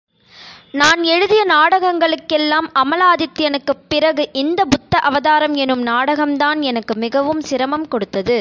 [0.71, 8.37] நான் எழுதிய நாடகங்களுக்குளெல்லாம் அமலாதித்யனுக்குப் பிறகு, இந்த புத்த அவதாரம் எனும் நாடகம்தான் எனக்கு மிகவும் சிரமம் கொடுத்தது.